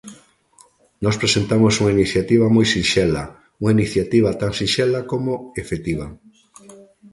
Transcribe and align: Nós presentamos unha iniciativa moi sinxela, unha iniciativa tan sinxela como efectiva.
Nós 1.03 1.19
presentamos 1.21 1.73
unha 1.81 1.95
iniciativa 1.97 2.45
moi 2.55 2.65
sinxela, 2.73 3.23
unha 3.61 3.75
iniciativa 3.77 4.37
tan 4.41 4.51
sinxela 4.59 4.99
como 5.11 5.31
efectiva. 5.61 6.05